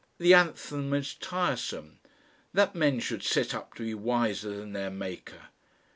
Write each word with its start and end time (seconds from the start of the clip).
The 0.17 0.33
anthem 0.33 0.95
is 0.95 1.13
tiresome!!! 1.13 1.99
That 2.55 2.73
men 2.73 2.99
should 2.99 3.21
set 3.21 3.53
up 3.53 3.75
to 3.75 3.83
be 3.83 3.93
wiser 3.93 4.49
than 4.57 4.73
their 4.73 4.89
maker!!!" 4.89 5.49